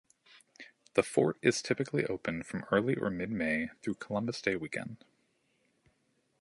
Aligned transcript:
The 0.95 1.03
fort 1.03 1.37
is 1.43 1.61
typically 1.61 2.07
open 2.07 2.41
from 2.41 2.65
early 2.71 2.95
or 2.95 3.11
mid 3.11 3.29
May 3.29 3.69
through 3.83 3.93
Columbus 4.01 4.41
Day 4.41 4.55
weekend. 4.55 5.05